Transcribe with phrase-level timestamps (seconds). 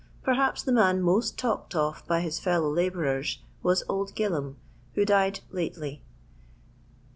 [0.23, 4.55] Perhaps the man most talked of by his fel low labourers, was Old Q ilham,
[4.95, 6.01] who died lately.